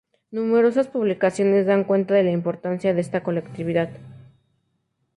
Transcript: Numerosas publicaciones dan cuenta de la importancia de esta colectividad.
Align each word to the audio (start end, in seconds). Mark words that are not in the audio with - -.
Numerosas 0.31 0.87
publicaciones 0.87 1.67
dan 1.67 1.83
cuenta 1.83 2.15
de 2.15 2.23
la 2.23 2.31
importancia 2.31 2.91
de 2.95 3.01
esta 3.01 3.21
colectividad. 3.21 3.91